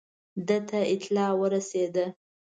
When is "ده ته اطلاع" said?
0.47-1.31